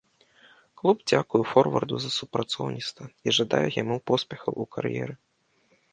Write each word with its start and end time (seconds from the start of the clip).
Клуб 0.81 0.97
дзякуе 1.09 1.41
форварду 1.51 1.95
за 2.05 2.11
супрацоўніцтва 2.17 3.05
і 3.29 3.35
жадае 3.41 3.63
яму 3.81 3.95
поспехаў 4.13 4.53
у 4.65 4.71
кар'еры. 4.77 5.13